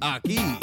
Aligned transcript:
aquí 0.00 0.59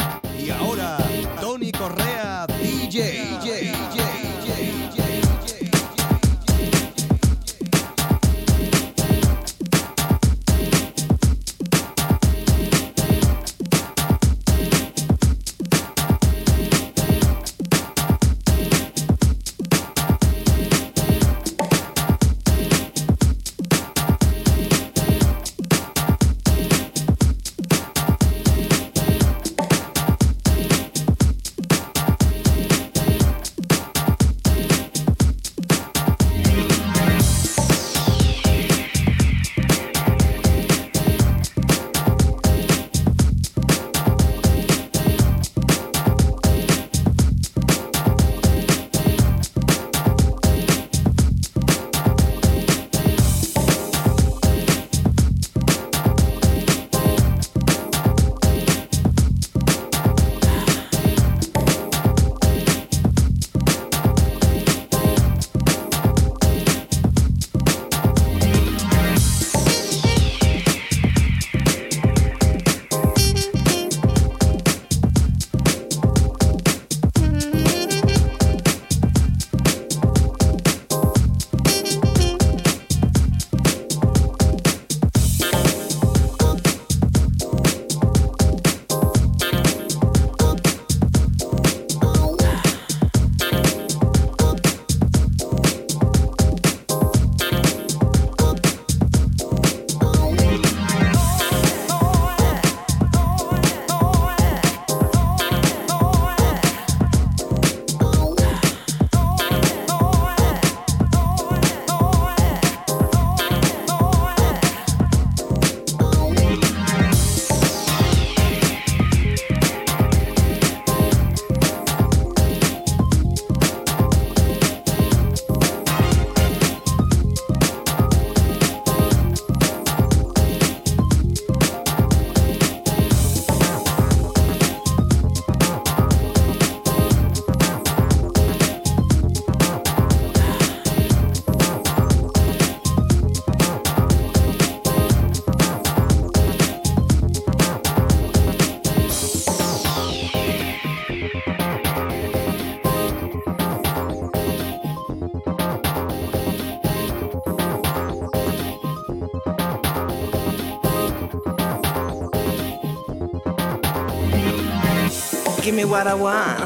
what 165.98 166.06
I 166.06 166.14
want. 166.14 166.60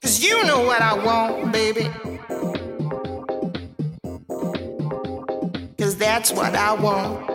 Cause 0.00 0.22
you 0.22 0.44
know 0.44 0.60
what 0.60 0.80
I 0.80 0.94
want, 1.04 1.50
baby. 1.50 1.90
Cause 5.76 5.96
that's 5.96 6.30
what 6.30 6.54
I 6.54 6.74
want. 6.74 7.33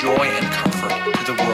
Joy 0.00 0.26
and 0.26 0.44
comfort 0.52 0.90
to 1.24 1.32
the 1.32 1.45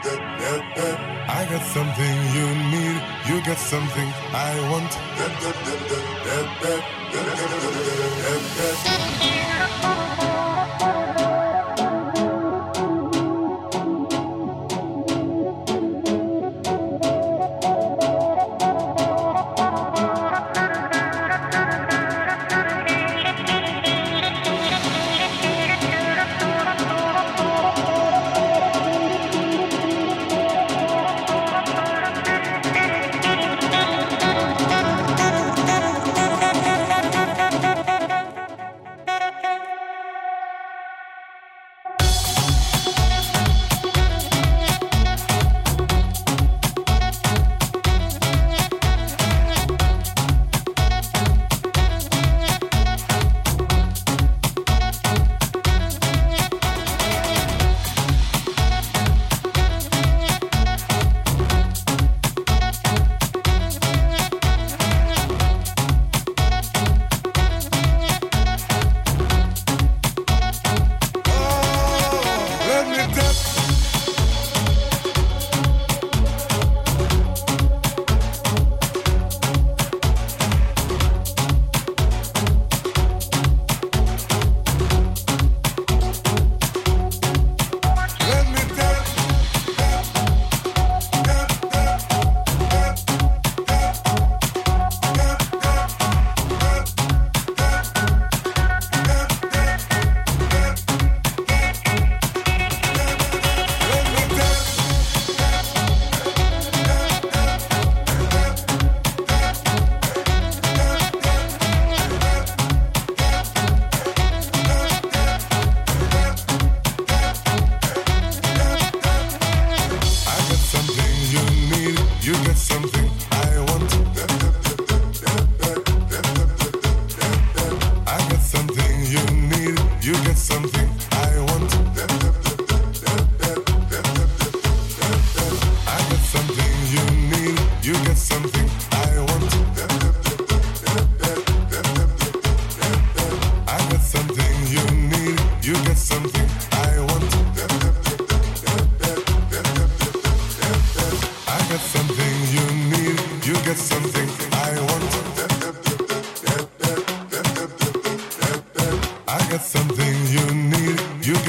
I 0.00 1.44
got 1.50 1.66
something 1.66 2.14
you 2.36 2.46
need, 2.70 3.02
you 3.26 3.42
got 3.44 3.58
something 3.58 4.08
I 4.32 4.54
want. 4.70 4.96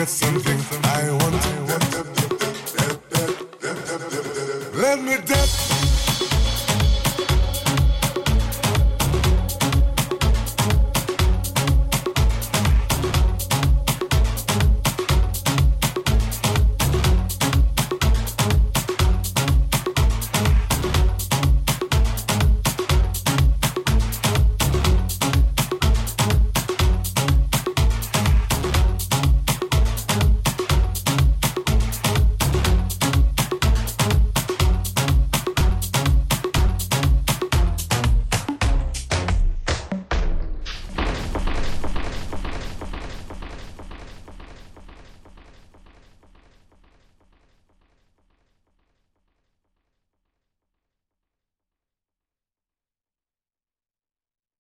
something 0.10 0.60
I 0.86 1.12
want 1.12 1.69